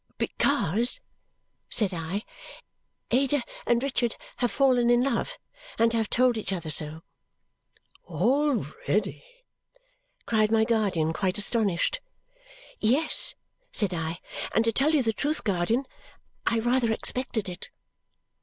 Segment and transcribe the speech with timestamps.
[0.17, 0.99] "Because,"
[1.69, 2.23] said I,
[3.11, 5.37] "Ada and Richard have fallen in love.
[5.77, 7.03] And have told each other so."
[8.07, 9.23] "Already!"
[10.25, 12.01] cried my guardian, quite astonished.
[12.79, 13.35] "Yes!"
[13.71, 14.17] said I.
[14.55, 15.85] "And to tell you the truth, guardian,
[16.47, 17.69] I rather expected it."